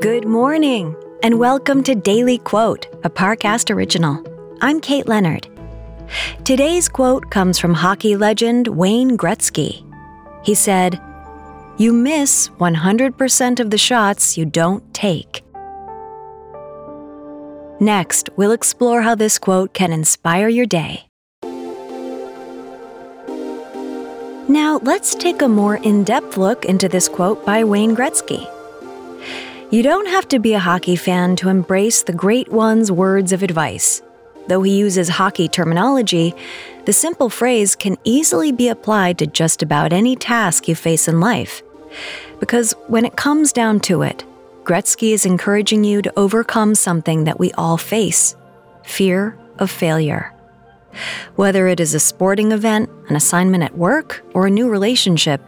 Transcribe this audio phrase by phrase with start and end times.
[0.00, 4.22] Good morning, and welcome to Daily Quote, a Parcast original.
[4.60, 5.48] I'm Kate Leonard.
[6.44, 9.84] Today's quote comes from hockey legend Wayne Gretzky.
[10.44, 11.00] He said,
[11.78, 15.42] You miss 100% of the shots you don't take.
[17.80, 21.08] Next, we'll explore how this quote can inspire your day.
[24.48, 28.48] Now, let's take a more in depth look into this quote by Wayne Gretzky.
[29.70, 33.42] You don't have to be a hockey fan to embrace the great one's words of
[33.42, 34.00] advice.
[34.46, 36.34] Though he uses hockey terminology,
[36.86, 41.20] the simple phrase can easily be applied to just about any task you face in
[41.20, 41.62] life.
[42.40, 44.24] Because when it comes down to it,
[44.64, 48.36] Gretzky is encouraging you to overcome something that we all face
[48.84, 50.32] fear of failure.
[51.36, 55.40] Whether it is a sporting event, an assignment at work, or a new relationship,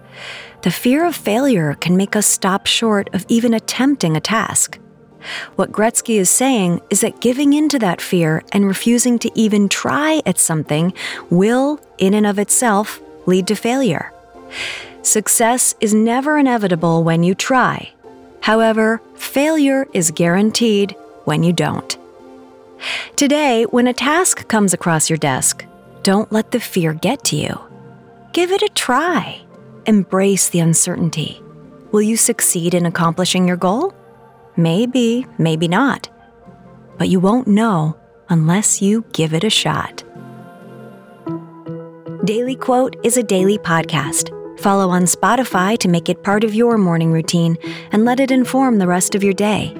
[0.62, 4.78] the fear of failure can make us stop short of even attempting a task.
[5.56, 9.68] What Gretzky is saying is that giving in to that fear and refusing to even
[9.68, 10.92] try at something
[11.28, 14.12] will, in and of itself, lead to failure.
[15.02, 17.90] Success is never inevitable when you try.
[18.40, 21.96] However, failure is guaranteed when you don't.
[23.16, 25.64] Today, when a task comes across your desk,
[26.02, 27.60] don't let the fear get to you.
[28.32, 29.42] Give it a try.
[29.86, 31.42] Embrace the uncertainty.
[31.92, 33.92] Will you succeed in accomplishing your goal?
[34.56, 36.08] Maybe, maybe not.
[36.98, 37.96] But you won't know
[38.28, 40.04] unless you give it a shot.
[42.24, 44.36] Daily Quote is a daily podcast.
[44.60, 47.56] Follow on Spotify to make it part of your morning routine
[47.92, 49.74] and let it inform the rest of your day.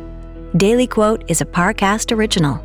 [0.56, 2.64] Daily Quote is a Parcast original.